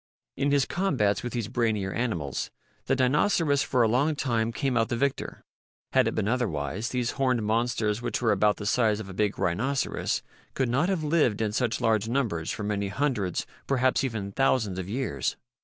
[0.35, 2.49] In his combats with these brainier animals
[2.87, 5.43] the Dinoceras for a long time came out the victor.
[5.93, 9.37] Had it been otherwise, these horned monsters which were about the size of a big
[9.37, 10.23] rhinoceros
[10.55, 14.89] could not have lived in such large numbers for many hundreds, perhaps even thousands, of
[14.89, 15.35] years.